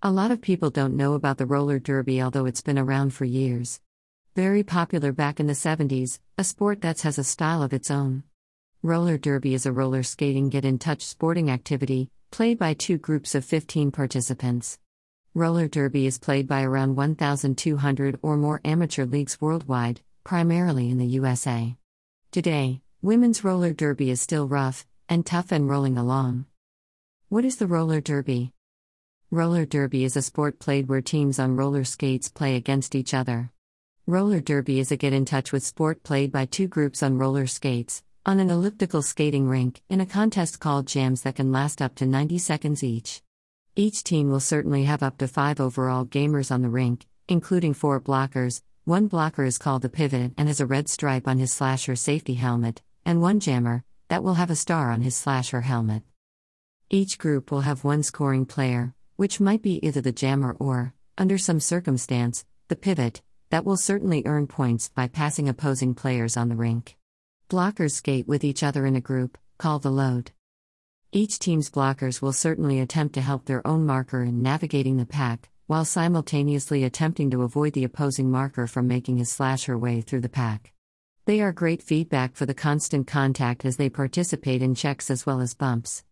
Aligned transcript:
A 0.00 0.12
lot 0.12 0.30
of 0.30 0.40
people 0.40 0.70
don't 0.70 0.96
know 0.96 1.14
about 1.14 1.38
the 1.38 1.46
roller 1.46 1.80
derby, 1.80 2.22
although 2.22 2.46
it's 2.46 2.60
been 2.60 2.78
around 2.78 3.12
for 3.12 3.24
years. 3.24 3.80
Very 4.36 4.62
popular 4.62 5.10
back 5.10 5.40
in 5.40 5.48
the 5.48 5.54
70s, 5.54 6.20
a 6.38 6.44
sport 6.44 6.82
that 6.82 7.00
has 7.00 7.18
a 7.18 7.24
style 7.24 7.64
of 7.64 7.72
its 7.72 7.90
own. 7.90 8.22
Roller 8.80 9.18
derby 9.18 9.54
is 9.54 9.66
a 9.66 9.72
roller 9.72 10.04
skating 10.04 10.50
get 10.50 10.64
in 10.64 10.78
touch 10.78 11.04
sporting 11.04 11.50
activity, 11.50 12.10
played 12.30 12.60
by 12.60 12.74
two 12.74 12.96
groups 12.96 13.34
of 13.34 13.44
15 13.44 13.90
participants. 13.90 14.78
Roller 15.34 15.66
derby 15.66 16.06
is 16.06 16.16
played 16.16 16.46
by 16.46 16.62
around 16.62 16.94
1,200 16.94 18.20
or 18.22 18.36
more 18.36 18.60
amateur 18.64 19.04
leagues 19.04 19.40
worldwide, 19.40 20.00
primarily 20.22 20.90
in 20.90 20.98
the 20.98 21.06
USA. 21.06 21.74
Today, 22.30 22.82
women's 23.02 23.42
roller 23.42 23.72
derby 23.72 24.10
is 24.10 24.20
still 24.20 24.46
rough 24.46 24.86
and 25.08 25.26
tough 25.26 25.50
and 25.50 25.68
rolling 25.68 25.98
along. 25.98 26.44
What 27.28 27.44
is 27.44 27.56
the 27.56 27.66
roller 27.66 28.00
derby? 28.00 28.52
Roller 29.30 29.66
derby 29.66 30.04
is 30.04 30.16
a 30.16 30.22
sport 30.22 30.58
played 30.58 30.88
where 30.88 31.02
teams 31.02 31.38
on 31.38 31.54
roller 31.54 31.84
skates 31.84 32.30
play 32.30 32.56
against 32.56 32.94
each 32.94 33.12
other. 33.12 33.50
Roller 34.06 34.40
derby 34.40 34.80
is 34.80 34.90
a 34.90 34.96
get 34.96 35.12
in 35.12 35.26
touch 35.26 35.52
with 35.52 35.62
sport 35.62 36.02
played 36.02 36.32
by 36.32 36.46
two 36.46 36.66
groups 36.66 37.02
on 37.02 37.18
roller 37.18 37.46
skates, 37.46 38.02
on 38.24 38.40
an 38.40 38.48
elliptical 38.48 39.02
skating 39.02 39.46
rink, 39.46 39.82
in 39.90 40.00
a 40.00 40.06
contest 40.06 40.60
called 40.60 40.86
jams 40.86 41.20
that 41.22 41.34
can 41.34 41.52
last 41.52 41.82
up 41.82 41.94
to 41.96 42.06
90 42.06 42.38
seconds 42.38 42.82
each. 42.82 43.20
Each 43.76 44.02
team 44.02 44.30
will 44.30 44.40
certainly 44.40 44.84
have 44.84 45.02
up 45.02 45.18
to 45.18 45.28
five 45.28 45.60
overall 45.60 46.06
gamers 46.06 46.50
on 46.50 46.62
the 46.62 46.70
rink, 46.70 47.04
including 47.28 47.74
four 47.74 48.00
blockers. 48.00 48.62
One 48.86 49.08
blocker 49.08 49.44
is 49.44 49.58
called 49.58 49.82
the 49.82 49.90
pivot 49.90 50.32
and 50.38 50.48
has 50.48 50.58
a 50.58 50.64
red 50.64 50.88
stripe 50.88 51.28
on 51.28 51.36
his 51.36 51.52
slasher 51.52 51.96
safety 51.96 52.32
helmet, 52.32 52.80
and 53.04 53.20
one 53.20 53.40
jammer, 53.40 53.84
that 54.08 54.24
will 54.24 54.34
have 54.40 54.48
a 54.48 54.56
star 54.56 54.90
on 54.90 55.02
his 55.02 55.14
slasher 55.14 55.60
helmet. 55.60 56.02
Each 56.88 57.18
group 57.18 57.50
will 57.50 57.60
have 57.60 57.84
one 57.84 58.02
scoring 58.02 58.46
player, 58.46 58.94
which 59.18 59.40
might 59.40 59.62
be 59.62 59.84
either 59.84 60.00
the 60.00 60.12
jammer 60.12 60.56
or, 60.60 60.94
under 61.18 61.36
some 61.36 61.58
circumstance, 61.58 62.44
the 62.68 62.76
pivot, 62.76 63.20
that 63.50 63.64
will 63.64 63.76
certainly 63.76 64.22
earn 64.24 64.46
points 64.46 64.90
by 64.90 65.08
passing 65.08 65.48
opposing 65.48 65.92
players 65.92 66.36
on 66.36 66.48
the 66.48 66.54
rink. 66.54 66.96
Blockers 67.50 67.94
skate 67.94 68.28
with 68.28 68.44
each 68.44 68.62
other 68.62 68.86
in 68.86 68.94
a 68.94 69.00
group, 69.00 69.36
called 69.58 69.82
the 69.82 69.90
load. 69.90 70.30
Each 71.10 71.40
team's 71.40 71.68
blockers 71.68 72.22
will 72.22 72.32
certainly 72.32 72.78
attempt 72.78 73.12
to 73.16 73.20
help 73.20 73.46
their 73.46 73.66
own 73.66 73.84
marker 73.84 74.22
in 74.22 74.40
navigating 74.40 74.98
the 74.98 75.04
pack, 75.04 75.48
while 75.66 75.84
simultaneously 75.84 76.84
attempting 76.84 77.28
to 77.32 77.42
avoid 77.42 77.72
the 77.72 77.82
opposing 77.82 78.30
marker 78.30 78.68
from 78.68 78.86
making 78.86 79.16
his 79.16 79.32
slash 79.32 79.64
her 79.64 79.76
way 79.76 80.00
through 80.00 80.20
the 80.20 80.28
pack. 80.28 80.72
They 81.24 81.40
are 81.40 81.50
great 81.50 81.82
feedback 81.82 82.36
for 82.36 82.46
the 82.46 82.54
constant 82.54 83.08
contact 83.08 83.64
as 83.64 83.78
they 83.78 83.90
participate 83.90 84.62
in 84.62 84.76
checks 84.76 85.10
as 85.10 85.26
well 85.26 85.40
as 85.40 85.54
bumps. 85.54 86.04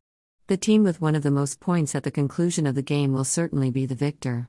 The 0.48 0.56
team 0.56 0.84
with 0.84 1.00
one 1.00 1.16
of 1.16 1.24
the 1.24 1.32
most 1.32 1.58
points 1.58 1.96
at 1.96 2.04
the 2.04 2.10
conclusion 2.12 2.68
of 2.68 2.76
the 2.76 2.82
game 2.82 3.12
will 3.12 3.24
certainly 3.24 3.72
be 3.72 3.84
the 3.84 3.96
victor. 3.96 4.48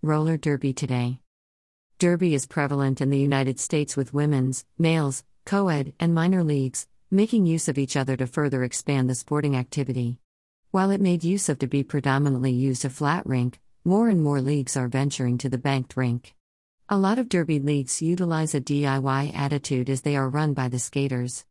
Roller 0.00 0.38
Derby 0.38 0.72
today. 0.72 1.20
Derby 1.98 2.34
is 2.34 2.46
prevalent 2.46 3.02
in 3.02 3.10
the 3.10 3.18
United 3.18 3.60
States 3.60 3.98
with 3.98 4.14
women's, 4.14 4.64
males, 4.78 5.22
co 5.44 5.68
ed, 5.68 5.92
and 6.00 6.14
minor 6.14 6.42
leagues, 6.42 6.86
making 7.10 7.44
use 7.44 7.68
of 7.68 7.76
each 7.76 7.98
other 7.98 8.16
to 8.16 8.26
further 8.26 8.64
expand 8.64 9.10
the 9.10 9.14
sporting 9.14 9.56
activity. 9.56 10.18
While 10.70 10.90
it 10.90 11.02
made 11.02 11.22
use 11.22 11.50
of 11.50 11.58
to 11.58 11.66
be 11.66 11.82
predominantly 11.84 12.52
used 12.52 12.86
a 12.86 12.88
flat 12.88 13.26
rink, 13.26 13.60
more 13.84 14.08
and 14.08 14.22
more 14.22 14.40
leagues 14.40 14.74
are 14.74 14.88
venturing 14.88 15.36
to 15.38 15.50
the 15.50 15.58
banked 15.58 15.98
rink. 15.98 16.34
A 16.88 16.96
lot 16.96 17.18
of 17.18 17.28
derby 17.28 17.60
leagues 17.60 18.00
utilize 18.00 18.54
a 18.54 18.60
DIY 18.62 19.36
attitude 19.36 19.90
as 19.90 20.00
they 20.00 20.16
are 20.16 20.30
run 20.30 20.54
by 20.54 20.68
the 20.68 20.78
skaters. 20.78 21.44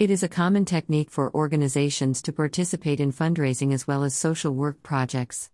It 0.00 0.10
is 0.10 0.22
a 0.22 0.28
common 0.28 0.64
technique 0.64 1.10
for 1.10 1.30
organizations 1.34 2.22
to 2.22 2.32
participate 2.32 3.00
in 3.00 3.12
fundraising 3.12 3.74
as 3.74 3.86
well 3.86 4.02
as 4.02 4.14
social 4.14 4.54
work 4.54 4.82
projects. 4.82 5.50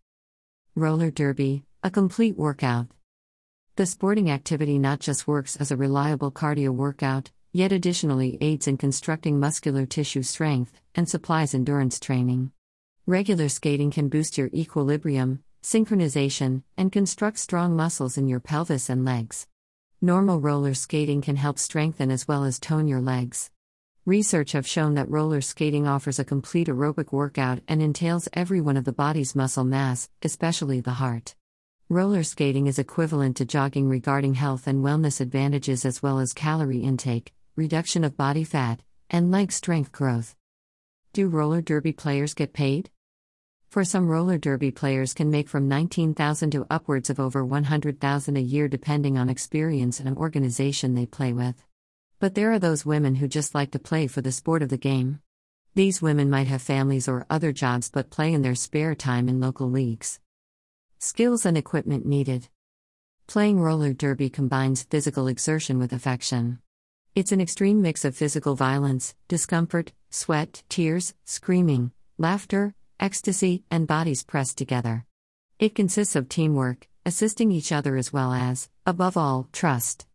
Roller 0.77 1.11
Derby, 1.11 1.65
a 1.83 1.91
complete 1.91 2.37
workout. 2.39 2.87
The 3.75 3.87
sporting 3.87 4.31
activity 4.31 4.79
not 4.79 5.01
just 5.01 5.27
works 5.27 5.57
as 5.57 5.73
a 5.73 5.77
reliable 5.77 6.31
cardio 6.31 6.71
workout, 6.71 7.33
yet 7.53 7.73
additionally 7.73 8.39
aids 8.41 8.69
in 8.69 8.77
constructing 8.77 9.41
muscular 9.41 9.85
tissue 9.85 10.23
strength 10.23 10.81
and 10.95 11.09
supplies 11.09 11.53
endurance 11.53 11.99
training. 11.99 12.53
Regular 13.05 13.49
skating 13.49 13.91
can 13.91 14.09
boost 14.09 14.39
your 14.39 14.51
equilibrium, 14.55 15.43
synchronization, 15.61 16.63
and 16.77 16.93
construct 16.93 17.41
strong 17.41 17.75
muscles 17.75 18.17
in 18.17 18.29
your 18.29 18.39
pelvis 18.39 18.89
and 18.89 19.05
legs. 19.05 19.49
Normal 20.01 20.41
roller 20.41 20.75
skating 20.75 21.21
can 21.21 21.35
help 21.35 21.59
strengthen 21.59 22.13
as 22.13 22.29
well 22.29 22.45
as 22.45 22.61
tone 22.61 22.87
your 22.87 23.01
legs. 23.01 23.51
Research 24.07 24.53
have 24.53 24.69
shown 24.69 24.95
that 24.95 25.11
roller 25.11 25.41
skating 25.41 25.89
offers 25.89 26.21
a 26.21 26.25
complete 26.25 26.69
aerobic 26.69 27.11
workout 27.11 27.59
and 27.67 27.83
entails 27.83 28.29
every 28.33 28.61
one 28.61 28.77
of 28.77 28.85
the 28.85 28.93
body's 28.93 29.35
muscle 29.35 29.65
mass, 29.65 30.09
especially 30.23 30.81
the 30.81 30.93
heart. 30.93 31.35
Roller 31.89 32.23
skating 32.23 32.69
is 32.69 32.79
equivalent 32.79 33.37
to 33.39 33.45
jogging 33.45 33.89
regarding 33.89 34.35
health 34.35 34.69
and 34.69 34.85
wellness 34.85 35.21
advantages 35.21 35.85
as 35.85 36.05
well 36.05 36.21
as 36.21 36.33
calorie 36.33 36.85
intake, 36.85 37.35
reduction 37.57 38.05
of 38.05 38.17
body 38.17 38.45
fat, 38.45 38.81
and 39.11 39.33
leg 39.33 39.51
strength 39.51 39.91
growth. 39.91 40.37
Do 41.13 41.27
roller 41.27 41.61
derby 41.61 41.93
players 41.93 42.33
get 42.33 42.53
paid? 42.53 42.91
For 43.71 43.83
some 43.83 44.07
roller 44.07 44.39
derby 44.39 44.71
players 44.71 45.15
can 45.15 45.33
make 45.33 45.49
from 45.49 45.67
19,000 45.67 46.53
to 46.53 46.67
upwards 46.71 47.11
of 47.11 47.19
over 47.19 47.45
100,000 47.45 48.37
a 48.37 48.41
year 48.41 48.69
depending 48.69 49.19
on 49.19 49.29
experience 49.29 49.99
and 49.99 50.17
organization 50.17 50.95
they 50.95 51.07
play 51.07 51.33
with. 51.33 51.61
But 52.19 52.35
there 52.35 52.51
are 52.53 52.59
those 52.59 52.87
women 52.87 53.17
who 53.17 53.29
just 53.29 53.55
like 53.55 53.73
to 53.73 53.79
play 53.79 54.07
for 54.07 54.23
the 54.23 54.33
sport 54.33 54.63
of 54.63 54.71
the 54.71 54.79
game. 54.79 55.21
These 55.75 56.01
women 56.01 56.31
might 56.31 56.47
have 56.47 56.63
families 56.63 57.09
or 57.09 57.27
other 57.29 57.53
jobs 57.53 57.91
but 57.91 58.09
play 58.09 58.33
in 58.33 58.41
their 58.41 58.55
spare 58.55 58.95
time 58.95 59.29
in 59.29 59.39
local 59.39 59.71
leagues. 59.71 60.19
Skills 60.99 61.45
and 61.45 61.59
equipment 61.59 62.07
needed. 62.07 62.49
Playing 63.27 63.61
roller 63.61 63.93
derby 63.93 64.31
combines 64.31 64.85
physical 64.85 65.29
exertion 65.29 65.79
with 65.79 65.93
affection. 65.93 66.61
It's 67.15 67.33
an 67.33 67.41
extreme 67.43 67.83
mix 67.83 68.05
of 68.07 68.17
physical 68.17 68.55
violence, 68.55 69.15
discomfort, 69.29 69.93
sweat, 70.09 70.63
tears, 70.71 71.13
screaming, 71.27 71.91
laughter, 72.17 72.75
ecstasy, 72.99 73.65
and 73.71 73.87
bodies 73.87 74.25
pressed 74.25 74.57
together. 74.57 75.05
It 75.59 75.75
consists 75.75 76.17
of 76.17 76.31
teamwork, 76.31 76.89
assisting 77.05 77.53
each 77.53 77.73
other 77.73 77.97
as 77.97 78.11
well 78.13 78.33
as, 78.33 78.71
above 78.87 79.19
all, 79.19 79.49
trust. 79.53 80.07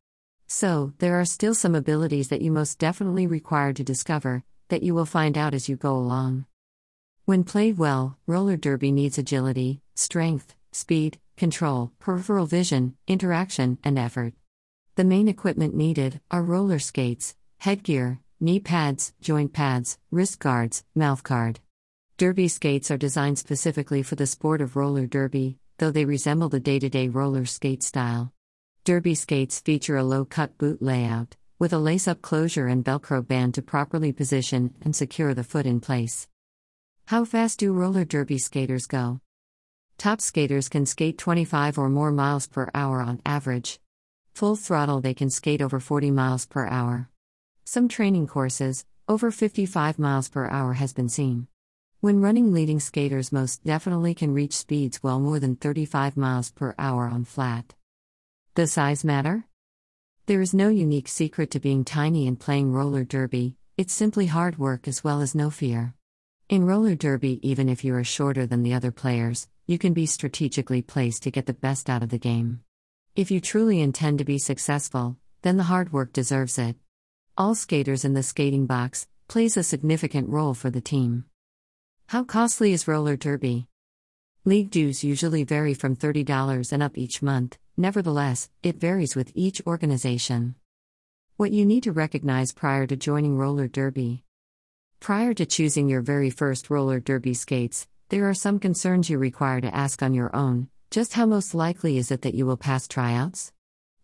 So, 0.53 0.91
there 0.97 1.17
are 1.17 1.23
still 1.23 1.55
some 1.55 1.75
abilities 1.75 2.27
that 2.27 2.41
you 2.41 2.51
most 2.51 2.77
definitely 2.77 3.25
require 3.25 3.71
to 3.71 3.85
discover, 3.85 4.43
that 4.67 4.83
you 4.83 4.93
will 4.93 5.05
find 5.05 5.37
out 5.37 5.53
as 5.53 5.69
you 5.69 5.77
go 5.77 5.95
along. 5.95 6.43
When 7.23 7.45
played 7.45 7.77
well, 7.77 8.17
roller 8.27 8.57
derby 8.57 8.91
needs 8.91 9.17
agility, 9.17 9.79
strength, 9.95 10.53
speed, 10.73 11.19
control, 11.37 11.93
peripheral 11.99 12.47
vision, 12.47 12.97
interaction, 13.07 13.77
and 13.81 13.97
effort. 13.97 14.33
The 14.95 15.05
main 15.05 15.29
equipment 15.29 15.73
needed 15.73 16.19
are 16.29 16.43
roller 16.43 16.79
skates, 16.79 17.33
headgear, 17.59 18.19
knee 18.41 18.59
pads, 18.59 19.13
joint 19.21 19.53
pads, 19.53 19.99
wrist 20.11 20.39
guards, 20.39 20.83
mouth 20.93 21.23
guard. 21.23 21.61
Derby 22.17 22.49
skates 22.49 22.91
are 22.91 22.97
designed 22.97 23.39
specifically 23.39 24.03
for 24.03 24.15
the 24.15 24.27
sport 24.27 24.59
of 24.59 24.75
roller 24.75 25.05
derby, 25.07 25.59
though 25.77 25.91
they 25.91 26.03
resemble 26.03 26.49
the 26.49 26.59
day 26.59 26.77
to 26.77 26.89
day 26.89 27.07
roller 27.07 27.45
skate 27.45 27.83
style. 27.83 28.33
Derby 28.83 29.13
skates 29.13 29.59
feature 29.59 29.95
a 29.95 30.03
low 30.03 30.25
cut 30.25 30.57
boot 30.57 30.81
layout, 30.81 31.35
with 31.59 31.71
a 31.71 31.77
lace 31.77 32.07
up 32.07 32.23
closure 32.23 32.65
and 32.65 32.83
Velcro 32.83 33.21
band 33.25 33.53
to 33.53 33.61
properly 33.61 34.11
position 34.11 34.73
and 34.81 34.95
secure 34.95 35.35
the 35.35 35.43
foot 35.43 35.67
in 35.67 35.79
place. 35.79 36.27
How 37.05 37.23
fast 37.23 37.59
do 37.59 37.73
roller 37.73 38.05
derby 38.05 38.39
skaters 38.39 38.87
go? 38.87 39.21
Top 39.99 40.19
skaters 40.19 40.67
can 40.67 40.87
skate 40.87 41.19
25 41.19 41.77
or 41.77 41.89
more 41.89 42.11
miles 42.11 42.47
per 42.47 42.71
hour 42.73 43.01
on 43.01 43.21
average. 43.23 43.79
Full 44.33 44.55
throttle, 44.55 44.99
they 44.99 45.13
can 45.13 45.29
skate 45.29 45.61
over 45.61 45.79
40 45.79 46.09
miles 46.09 46.47
per 46.47 46.65
hour. 46.65 47.07
Some 47.63 47.87
training 47.87 48.25
courses, 48.25 48.83
over 49.07 49.29
55 49.29 49.99
miles 49.99 50.27
per 50.27 50.49
hour, 50.49 50.73
has 50.73 50.91
been 50.91 51.09
seen. 51.09 51.45
When 51.99 52.19
running, 52.19 52.51
leading 52.51 52.79
skaters 52.79 53.31
most 53.31 53.63
definitely 53.63 54.15
can 54.15 54.33
reach 54.33 54.53
speeds 54.53 55.03
well 55.03 55.19
more 55.19 55.39
than 55.39 55.55
35 55.55 56.17
miles 56.17 56.49
per 56.49 56.73
hour 56.79 57.05
on 57.05 57.25
flat. 57.25 57.75
Does 58.53 58.73
size 58.73 59.05
matter? 59.05 59.45
There 60.25 60.41
is 60.41 60.53
no 60.53 60.67
unique 60.67 61.07
secret 61.07 61.51
to 61.51 61.59
being 61.61 61.85
tiny 61.85 62.27
and 62.27 62.37
playing 62.37 62.73
roller 62.73 63.05
derby, 63.05 63.55
it's 63.77 63.93
simply 63.93 64.25
hard 64.25 64.59
work 64.59 64.89
as 64.89 65.05
well 65.05 65.21
as 65.21 65.33
no 65.33 65.49
fear. 65.49 65.93
In 66.49 66.65
roller 66.65 66.95
derby, 66.95 67.39
even 67.49 67.69
if 67.69 67.85
you 67.85 67.95
are 67.95 68.03
shorter 68.03 68.45
than 68.45 68.61
the 68.61 68.73
other 68.73 68.91
players, 68.91 69.47
you 69.67 69.77
can 69.77 69.93
be 69.93 70.05
strategically 70.05 70.81
placed 70.81 71.23
to 71.23 71.31
get 71.31 71.45
the 71.45 71.53
best 71.53 71.89
out 71.89 72.03
of 72.03 72.09
the 72.09 72.17
game. 72.17 72.59
If 73.15 73.31
you 73.31 73.39
truly 73.39 73.79
intend 73.79 74.17
to 74.17 74.25
be 74.25 74.37
successful, 74.37 75.15
then 75.43 75.55
the 75.55 75.71
hard 75.71 75.93
work 75.93 76.11
deserves 76.11 76.59
it. 76.59 76.75
All 77.37 77.55
skaters 77.55 78.03
in 78.03 78.15
the 78.15 78.21
skating 78.21 78.65
box 78.65 79.07
plays 79.29 79.55
a 79.55 79.63
significant 79.63 80.27
role 80.27 80.55
for 80.55 80.69
the 80.69 80.81
team. 80.81 81.23
How 82.07 82.25
costly 82.25 82.73
is 82.73 82.85
roller 82.85 83.15
derby? 83.15 83.67
League 84.43 84.71
dues 84.71 85.05
usually 85.05 85.45
vary 85.45 85.73
from 85.73 85.95
$30 85.95 86.73
and 86.73 86.83
up 86.83 86.97
each 86.97 87.21
month, 87.21 87.57
nevertheless, 87.77 88.49
it 88.63 88.79
varies 88.79 89.15
with 89.15 89.31
each 89.35 89.61
organization. 89.65 90.55
What 91.37 91.51
you 91.51 91.65
need 91.65 91.83
to 91.83 91.91
recognize 91.91 92.53
prior 92.53 92.85
to 92.87 92.95
joining 92.95 93.37
roller 93.37 93.67
derby. 93.67 94.23
Prior 94.99 95.33
to 95.33 95.45
choosing 95.45 95.89
your 95.89 96.01
very 96.01 96.29
first 96.29 96.69
roller 96.69 96.99
derby 96.99 97.33
skates, 97.33 97.87
there 98.09 98.29
are 98.29 98.33
some 98.33 98.59
concerns 98.59 99.09
you 99.09 99.17
require 99.17 99.61
to 99.61 99.75
ask 99.75 100.03
on 100.03 100.13
your 100.13 100.35
own, 100.35 100.67
Just 100.91 101.13
how 101.13 101.25
most 101.25 101.55
likely 101.55 101.97
is 101.97 102.11
it 102.11 102.21
that 102.23 102.35
you 102.35 102.45
will 102.45 102.57
pass 102.57 102.87
tryouts? 102.87 103.53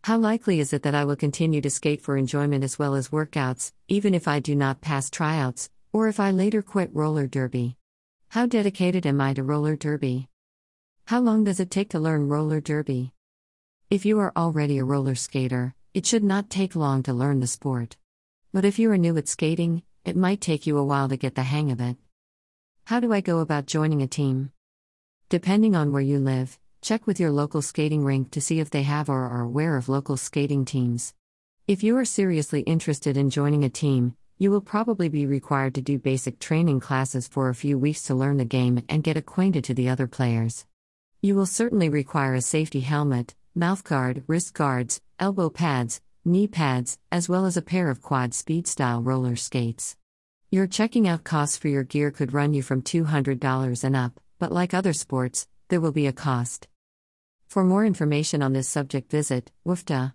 How 0.05 0.17
likely 0.17 0.61
is 0.61 0.71
it 0.71 0.83
that 0.83 0.95
I 0.95 1.03
will 1.03 1.17
continue 1.17 1.59
to 1.59 1.69
skate 1.69 2.01
for 2.01 2.15
enjoyment 2.15 2.63
as 2.63 2.79
well 2.79 2.95
as 2.95 3.09
workouts, 3.09 3.73
even 3.89 4.13
if 4.13 4.27
I 4.27 4.39
do 4.39 4.55
not 4.55 4.79
pass 4.79 5.09
tryouts, 5.09 5.69
or 5.91 6.07
if 6.07 6.19
I 6.19 6.31
later 6.31 6.61
quit 6.61 6.89
roller 6.93 7.27
derby? 7.27 7.75
How 8.29 8.45
dedicated 8.45 9.05
am 9.05 9.19
I 9.19 9.33
to 9.33 9.43
roller 9.43 9.75
derby? 9.75 10.29
How 11.05 11.19
long 11.19 11.43
does 11.43 11.59
it 11.59 11.69
take 11.69 11.89
to 11.89 11.99
learn 11.99 12.29
roller 12.29 12.61
derby? 12.61 13.13
If 13.89 14.05
you 14.05 14.19
are 14.19 14.33
already 14.35 14.79
a 14.79 14.83
roller 14.83 15.15
skater, 15.15 15.73
it 15.93 16.05
should 16.05 16.23
not 16.23 16.49
take 16.49 16.75
long 16.75 17.03
to 17.03 17.13
learn 17.13 17.39
the 17.39 17.47
sport. 17.47 17.95
But 18.51 18.65
if 18.65 18.77
you 18.77 18.91
are 18.91 18.97
new 18.97 19.15
at 19.15 19.29
skating, 19.29 19.81
it 20.03 20.17
might 20.17 20.41
take 20.41 20.67
you 20.67 20.77
a 20.77 20.83
while 20.83 21.07
to 21.07 21.15
get 21.15 21.35
the 21.35 21.43
hang 21.43 21.71
of 21.71 21.79
it. 21.79 21.95
How 22.87 22.99
do 22.99 23.13
I 23.13 23.21
go 23.21 23.39
about 23.39 23.65
joining 23.65 24.01
a 24.01 24.07
team? 24.07 24.51
Depending 25.29 25.73
on 25.73 25.93
where 25.93 26.01
you 26.01 26.19
live, 26.19 26.59
check 26.81 27.07
with 27.07 27.17
your 27.17 27.31
local 27.31 27.61
skating 27.61 28.03
rink 28.03 28.29
to 28.31 28.41
see 28.41 28.59
if 28.59 28.69
they 28.69 28.83
have 28.83 29.07
or 29.07 29.23
are 29.23 29.43
aware 29.43 29.77
of 29.77 29.87
local 29.87 30.17
skating 30.17 30.65
teams. 30.65 31.13
If 31.65 31.81
you 31.81 31.95
are 31.95 32.03
seriously 32.03 32.63
interested 32.63 33.15
in 33.15 33.29
joining 33.29 33.63
a 33.63 33.69
team, 33.69 34.17
you 34.37 34.51
will 34.51 34.59
probably 34.59 35.07
be 35.07 35.25
required 35.25 35.75
to 35.75 35.81
do 35.81 35.97
basic 35.97 36.39
training 36.39 36.81
classes 36.81 37.25
for 37.25 37.47
a 37.47 37.55
few 37.55 37.79
weeks 37.79 38.03
to 38.03 38.15
learn 38.15 38.35
the 38.35 38.43
game 38.43 38.83
and 38.89 39.01
get 39.01 39.15
acquainted 39.15 39.63
to 39.63 39.73
the 39.73 39.87
other 39.87 40.07
players. 40.07 40.65
You 41.21 41.35
will 41.35 41.45
certainly 41.45 41.87
require 41.87 42.33
a 42.33 42.41
safety 42.41 42.81
helmet, 42.81 43.33
mouthguard, 43.57 44.23
wrist 44.27 44.53
guards, 44.53 45.01
elbow 45.19 45.49
pads, 45.49 45.99
knee 46.23 46.47
pads, 46.47 46.99
as 47.11 47.27
well 47.27 47.45
as 47.45 47.57
a 47.57 47.61
pair 47.61 47.89
of 47.89 48.01
quad 48.01 48.33
speed 48.33 48.67
style 48.67 49.01
roller 49.01 49.35
skates. 49.35 49.97
Your 50.51 50.67
checking 50.67 51.07
out 51.07 51.23
costs 51.23 51.57
for 51.57 51.67
your 51.67 51.83
gear 51.83 52.11
could 52.11 52.33
run 52.33 52.53
you 52.53 52.61
from 52.61 52.81
$200 52.81 53.83
and 53.83 53.95
up, 53.95 54.19
but 54.39 54.51
like 54.51 54.73
other 54.73 54.93
sports, 54.93 55.47
there 55.69 55.81
will 55.81 55.91
be 55.91 56.07
a 56.07 56.13
cost. 56.13 56.67
For 57.47 57.63
more 57.63 57.85
information 57.85 58.41
on 58.41 58.53
this 58.53 58.69
subject, 58.69 59.09
visit 59.09 59.51
WFDA. 59.65 60.13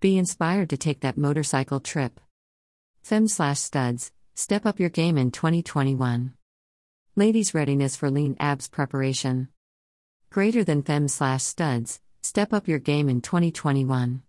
Be 0.00 0.18
inspired 0.18 0.70
to 0.70 0.76
take 0.76 1.00
that 1.00 1.16
motorcycle 1.16 1.80
trip. 1.80 2.20
Fem 3.02 3.28
slash 3.28 3.60
studs, 3.60 4.12
step 4.34 4.66
up 4.66 4.80
your 4.80 4.90
game 4.90 5.16
in 5.16 5.30
2021. 5.30 6.34
Ladies' 7.14 7.54
readiness 7.54 7.96
for 7.96 8.10
lean 8.10 8.36
abs 8.38 8.68
preparation. 8.68 9.48
Greater 10.28 10.64
than 10.64 10.82
fem 10.82 11.08
slash 11.08 11.42
studs, 11.42 12.00
step 12.26 12.52
up 12.52 12.66
your 12.66 12.80
game 12.80 13.08
in 13.08 13.20
2021. 13.20 14.25